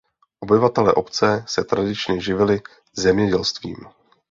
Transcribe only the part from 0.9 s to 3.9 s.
obce se tradičně živili zemědělstvím.